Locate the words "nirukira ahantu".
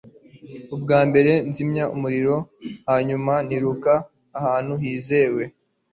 3.47-4.73